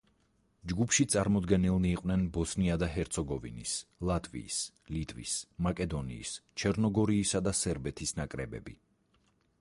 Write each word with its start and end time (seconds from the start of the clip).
ჯგუფში 0.71 1.03
წარმოდგენილნი 1.13 1.91
იყვნენ 1.97 2.23
ბოსნია 2.37 2.77
და 2.85 2.89
ჰერცეგოვინის, 2.95 3.75
ლატვიის, 4.11 4.63
ლიტვის, 4.97 5.37
მაკედონიის, 5.69 6.35
ჩერნოგორიისა 6.63 7.47
და 7.49 7.57
სერბეთის 7.63 8.17
ნაკრებები. 8.23 8.77